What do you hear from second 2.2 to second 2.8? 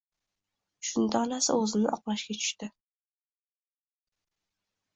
tushdi